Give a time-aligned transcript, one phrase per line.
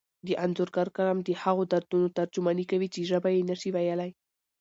[0.27, 4.11] د انځورګر قلم د هغو دردونو ترجماني کوي چې ژبه یې نشي ویلی.